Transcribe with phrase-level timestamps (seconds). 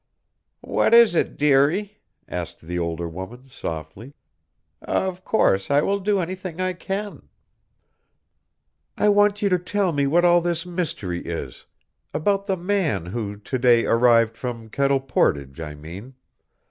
[0.65, 4.15] "What is it, dearie," asked the older woman, softly.
[4.81, 7.29] "Of course I will do anything I can."
[8.97, 11.67] "I want you to tell me what all this mystery is
[12.15, 16.15] about the man who to day arrived from Kettle Portage, I mean.